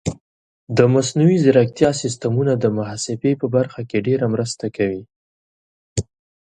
[0.77, 5.03] د مصنوعي ځیرکتیا سیستمونه د محاسبې په برخه کې ډېره مرسته کوي.